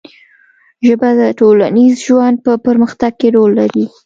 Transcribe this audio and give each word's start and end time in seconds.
ژبه 0.85 1.09
د 1.19 1.21
ټولنیز 1.39 1.93
ژوند 2.07 2.37
په 2.45 2.51
پرمختګ 2.65 3.11
کې 3.19 3.27
رول 3.35 3.51
لري 3.59 3.85